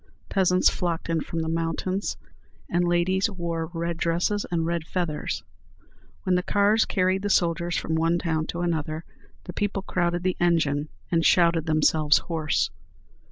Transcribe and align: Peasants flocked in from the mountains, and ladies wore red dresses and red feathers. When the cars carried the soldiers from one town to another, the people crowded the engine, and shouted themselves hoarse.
Peasants 0.29 0.67
flocked 0.67 1.09
in 1.09 1.21
from 1.21 1.41
the 1.41 1.47
mountains, 1.47 2.17
and 2.67 2.87
ladies 2.87 3.29
wore 3.29 3.69
red 3.71 3.97
dresses 3.97 4.47
and 4.49 4.65
red 4.65 4.83
feathers. 4.87 5.43
When 6.23 6.33
the 6.33 6.41
cars 6.41 6.85
carried 6.85 7.21
the 7.21 7.29
soldiers 7.29 7.77
from 7.77 7.93
one 7.93 8.17
town 8.17 8.47
to 8.47 8.61
another, 8.61 9.05
the 9.43 9.53
people 9.53 9.83
crowded 9.83 10.23
the 10.23 10.37
engine, 10.39 10.89
and 11.11 11.23
shouted 11.23 11.67
themselves 11.67 12.17
hoarse. 12.17 12.71